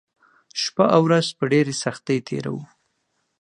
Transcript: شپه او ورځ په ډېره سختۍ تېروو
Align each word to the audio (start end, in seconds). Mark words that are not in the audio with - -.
شپه 0.61 0.85
او 0.95 1.01
ورځ 1.07 1.27
په 1.37 1.43
ډېره 1.51 1.73
سختۍ 1.83 2.19
تېروو 2.27 2.63